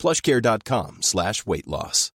plushcare.com 0.00 1.02
slash 1.02 1.46
weight 1.46 1.66
loss. 1.66 2.10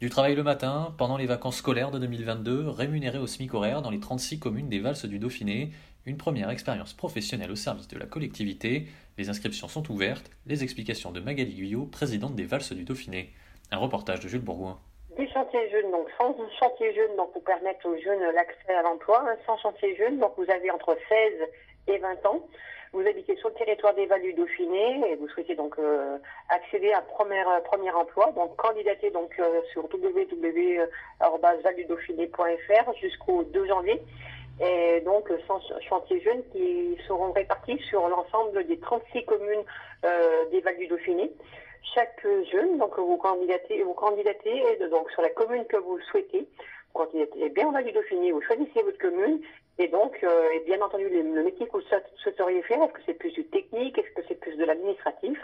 Du 0.00 0.10
travail 0.10 0.34
le 0.34 0.42
matin, 0.42 0.92
pendant 0.98 1.16
les 1.16 1.26
vacances 1.26 1.58
scolaires 1.58 1.92
de 1.92 2.00
2022, 2.00 2.68
rémunéré 2.68 3.18
au 3.18 3.28
SMIC 3.28 3.54
horaire 3.54 3.82
dans 3.82 3.90
les 3.90 4.00
36 4.00 4.40
communes 4.40 4.68
des 4.68 4.80
Valses 4.80 5.06
du 5.06 5.20
Dauphiné, 5.20 5.70
une 6.06 6.16
première 6.16 6.50
expérience 6.50 6.92
professionnelle 6.92 7.52
au 7.52 7.56
service 7.56 7.86
de 7.86 7.96
la 7.96 8.06
collectivité. 8.06 8.88
Les 9.16 9.28
inscriptions 9.30 9.68
sont 9.68 9.90
ouvertes. 9.92 10.28
Les 10.44 10.64
explications 10.64 11.12
de 11.12 11.20
Magali 11.20 11.54
Guyot, 11.54 11.86
présidente 11.86 12.34
des 12.34 12.46
Valses 12.46 12.72
du 12.72 12.82
Dauphiné. 12.82 13.32
Un 13.70 13.78
reportage 13.78 14.20
de 14.20 14.28
Jules 14.28 14.42
Bourgoin. 14.42 14.80
Des 15.16 15.28
chantiers 15.28 15.70
jeunes, 15.70 15.92
donc 15.92 16.08
sans 16.18 16.36
chantier 16.58 16.92
jeune, 16.92 17.14
donc 17.16 17.30
vous 17.34 17.40
permettre 17.40 17.88
aux 17.88 17.96
jeunes 17.96 18.20
l'accès 18.34 18.74
à 18.74 18.82
l'emploi. 18.82 19.24
Sans 19.46 19.56
chantier 19.58 19.94
jeune, 19.96 20.18
donc 20.18 20.32
vous 20.36 20.50
avez 20.50 20.72
entre 20.72 20.98
16 21.08 21.48
et 21.86 21.98
20 21.98 22.26
ans. 22.26 22.40
Vous 22.92 23.06
habitez 23.06 23.36
sur 23.36 23.48
le 23.48 23.54
territoire 23.54 23.94
des 23.94 24.06
Vallées 24.06 24.32
Dauphiné 24.32 25.08
et 25.10 25.14
vous 25.16 25.28
souhaitez 25.28 25.54
donc 25.54 25.78
euh, 25.78 26.18
accéder 26.48 26.92
à 26.92 27.00
premier, 27.00 27.44
premier 27.64 27.90
emploi. 27.90 28.32
Donc 28.36 28.56
candidatez 28.56 29.10
donc 29.10 29.32
euh, 29.38 29.62
sur 29.72 29.84
www.valdudauphiné.fr 29.92 32.92
jusqu'au 33.00 33.44
2 33.44 33.66
janvier. 33.66 34.02
Et 34.60 35.00
donc 35.00 35.28
100 35.46 35.60
chantiers 35.88 36.20
jeunes 36.20 36.42
qui 36.52 36.96
seront 37.06 37.32
répartis 37.32 37.78
sur 37.88 38.08
l'ensemble 38.08 38.64
des 38.66 38.78
36 38.78 39.24
communes 39.24 39.64
euh, 40.04 40.44
des 40.50 40.60
Vallées 40.60 40.78
du 40.78 40.86
Dauphiné. 40.86 41.32
Chaque 41.94 42.26
jeune, 42.50 42.78
donc 42.78 42.98
vous 42.98 43.16
candidatez, 43.16 43.82
vous 43.82 43.94
candidatez 43.94 44.78
donc 44.90 45.10
sur 45.10 45.22
la 45.22 45.30
commune 45.30 45.64
que 45.66 45.76
vous 45.76 45.98
souhaitez. 46.10 46.48
Vous 46.94 47.04
candidatez 47.04 47.48
bien 47.50 47.66
en 47.66 47.72
Val 47.72 47.84
du 47.84 47.92
Dauphiné, 47.92 48.32
vous 48.32 48.42
choisissez 48.42 48.82
votre 48.82 48.98
commune. 48.98 49.40
Et 49.78 49.88
donc, 49.88 50.16
euh, 50.22 50.50
et 50.54 50.60
bien 50.60 50.80
entendu, 50.80 51.08
le, 51.08 51.42
métier 51.42 51.66
que 51.66 51.72
vous 51.72 51.82
souhaiteriez 52.22 52.62
faire, 52.62 52.80
est-ce 52.82 52.92
que 52.92 53.00
c'est 53.06 53.14
plus 53.14 53.32
du 53.32 53.44
technique, 53.46 53.98
est-ce 53.98 54.14
que 54.14 54.22
c'est 54.28 54.38
plus 54.38 54.56
de 54.56 54.64
l'administratif? 54.64 55.38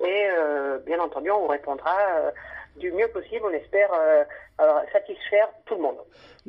Et 0.00 0.26
euh, 0.30 0.78
bien 0.78 0.98
entendu, 0.98 1.30
on 1.30 1.42
vous 1.42 1.46
répondra 1.46 1.96
euh, 2.16 2.30
du 2.78 2.92
mieux 2.92 3.08
possible, 3.08 3.44
on 3.44 3.50
espère 3.50 3.90
satisfaire 4.92 5.48
tout 5.66 5.74
le 5.74 5.82
monde. 5.82 5.98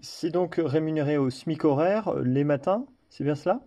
C'est 0.01 0.31
donc 0.31 0.55
rémunéré 0.57 1.17
au 1.17 1.29
SMIC 1.29 1.65
horaire 1.65 2.13
les 2.23 2.43
matins, 2.43 2.85
c'est 3.09 3.23
bien 3.23 3.35
cela? 3.35 3.59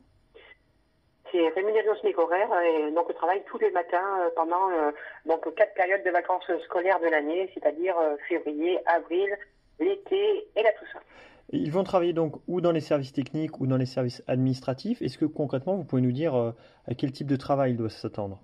C'est 1.32 1.48
rémunéré 1.48 1.88
au 1.88 1.94
SMIC 1.96 2.18
horaire 2.18 2.50
et 2.60 2.90
donc 2.92 3.06
on 3.08 3.14
travaille 3.14 3.42
tous 3.46 3.58
les 3.58 3.70
matins 3.70 4.20
euh, 4.20 4.28
pendant 4.36 4.70
euh, 4.70 4.90
donc 5.24 5.42
quatre 5.54 5.72
périodes 5.74 6.04
de 6.04 6.10
vacances 6.10 6.44
scolaires 6.64 7.00
de 7.00 7.06
l'année, 7.06 7.50
c'est-à-dire 7.54 7.98
euh, 7.98 8.16
février, 8.28 8.78
avril, 8.86 9.30
l'été 9.80 10.46
et 10.54 10.62
la 10.62 10.72
Toussaint. 10.72 11.00
Ils 11.50 11.72
vont 11.72 11.84
travailler 11.84 12.12
donc 12.12 12.36
ou 12.48 12.60
dans 12.60 12.70
les 12.70 12.80
services 12.80 13.14
techniques 13.14 13.60
ou 13.60 13.66
dans 13.66 13.78
les 13.78 13.86
services 13.86 14.22
administratifs. 14.26 15.00
Est-ce 15.00 15.16
que 15.16 15.24
concrètement 15.24 15.74
vous 15.74 15.84
pouvez 15.84 16.02
nous 16.02 16.12
dire 16.12 16.34
à 16.34 16.94
quel 16.94 17.12
type 17.12 17.26
de 17.26 17.36
travail 17.36 17.72
il 17.72 17.76
doit 17.76 17.90
s'attendre? 17.90 18.40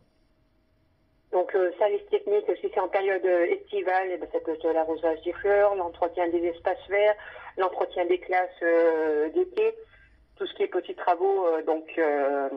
Donc, 1.33 1.55
service 1.79 2.07
technique, 2.11 2.47
si 2.61 2.71
c'est 2.73 2.81
en 2.81 2.89
période 2.89 3.25
estivale, 3.25 4.09
eh 4.13 4.17
ben, 4.17 4.29
ça 4.33 4.41
peut 4.41 4.53
être 4.53 4.71
l'arrosage 4.73 5.21
des 5.23 5.33
fleurs, 5.33 5.75
l'entretien 5.75 6.27
des 6.29 6.43
espaces 6.47 6.89
verts, 6.89 7.15
l'entretien 7.59 8.07
des 8.07 8.19
classes 8.19 8.63
d'été, 9.35 9.75
tout 10.39 10.47
ce 10.47 10.55
qui 10.55 10.63
est 10.63 10.69
petits 10.69 10.95
travaux 10.95 11.47
euh, 11.47 11.63
donc 11.63 11.87
euh, 11.99 12.49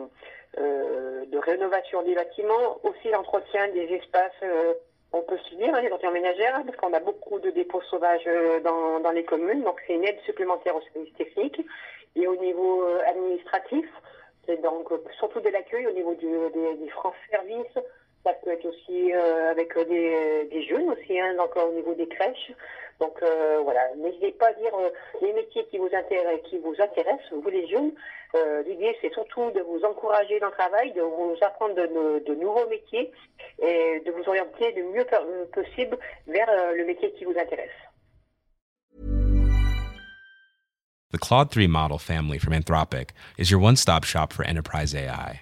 euh, 0.59 1.26
de 1.26 1.38
rénovation 1.38 2.04
des 2.04 2.16
bâtiments, 2.16 2.80
aussi 2.84 3.09
l'entretien 3.09 3.68
des 3.70 3.94
espaces 3.94 4.44
on 5.14 5.24
peut 5.24 5.38
se 5.50 5.56
dire, 5.56 5.76
hein, 5.76 5.82
les 5.82 5.90
ménagères, 5.90 6.12
ménagères, 6.14 6.62
parce 6.66 6.78
qu'on 6.78 6.94
a 6.94 7.02
beaucoup 7.02 7.38
de 7.40 7.50
dépôts 7.50 7.82
sauvages 7.90 8.30
dans, 8.64 9.02
dans 9.02 9.12
les 9.12 9.26
communes, 9.26 9.62
donc 9.62 9.82
c'est 9.86 9.96
une 9.96 10.06
aide 10.06 10.20
supplémentaire 10.22 10.74
au 10.74 10.82
service 10.94 11.14
technique. 11.16 11.59
Et 12.16 12.28
au 12.28 12.36
niveau 12.38 12.86
administratif, 13.06 13.86
c'est 14.46 14.62
donc 14.62 14.90
surtout 15.18 15.42
de 15.42 15.50
l'accueil 15.50 15.86
au 15.86 15.92
niveau 15.92 16.16
du, 16.16 16.28
des, 16.53 16.76
des 16.76 16.90
francs 16.92 17.14
services, 17.30 17.78
ça 18.24 18.34
peut 18.34 18.52
être 18.52 18.66
aussi 18.66 19.14
avec 19.14 19.78
des, 19.78 20.48
des, 20.52 20.64
jeunes 20.68 20.90
aussi, 20.90 21.20
hein, 21.20 21.34
donc 21.36 21.56
au 21.56 21.74
niveau 21.74 21.94
des 21.96 22.08
crèches. 22.08 22.52
Donc 23.02 23.18
euh, 23.24 23.59
voilà, 23.64 23.82
n'hésitez 23.98 24.32
pas 24.34 24.50
à 24.50 24.54
dire 24.54 24.72
euh, 24.76 24.90
les 25.24 25.34
métiers 25.34 25.66
qui 25.72 25.80
vous 25.80 25.90
intéressent, 25.92 26.54
vous 26.64 26.76
intéressent, 26.80 27.32
les 27.52 27.68
jeunes. 27.68 27.92
Euh, 28.36 28.62
l'idée 28.62 28.96
c'est 29.02 29.12
surtout 29.12 29.50
de 29.52 29.62
vous 29.62 29.84
encourager 29.84 30.40
dans 30.40 30.48
le 30.48 30.52
travail, 30.54 30.94
de 30.94 31.02
vous 31.02 31.36
apprendre 31.42 31.74
de, 31.76 32.36
nouveaux 32.36 32.68
métiers 32.70 33.12
et 33.59 34.02
de 34.06 34.12
vous 34.12 34.30
orienter 34.30 34.72
le 34.74 34.84
mieux 34.84 35.06
possible 35.52 35.98
vers 36.28 36.48
le 36.74 36.86
métier 36.86 37.12
qui 37.14 37.26
vous 37.26 37.38
intéresse. 37.38 37.70
The 41.12 41.18
Claude 41.18 41.50
3 41.50 41.68
model 41.68 41.98
family 41.98 42.38
from 42.38 42.53
Anthropic 42.53 43.09
is 43.38 43.52
your 43.52 43.59
one-stop 43.59 44.06
shop 44.06 44.32
for 44.32 44.46
enterprise 44.46 44.96
AI. 44.96 45.42